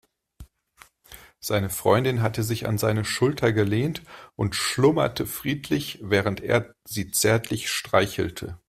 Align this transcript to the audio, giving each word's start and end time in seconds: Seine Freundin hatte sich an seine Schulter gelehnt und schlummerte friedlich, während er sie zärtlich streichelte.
Seine 1.39 1.69
Freundin 1.69 2.23
hatte 2.23 2.41
sich 2.41 2.67
an 2.67 2.79
seine 2.79 3.05
Schulter 3.05 3.53
gelehnt 3.53 4.01
und 4.35 4.55
schlummerte 4.55 5.27
friedlich, 5.27 5.99
während 6.01 6.41
er 6.41 6.73
sie 6.85 7.11
zärtlich 7.11 7.69
streichelte. 7.69 8.57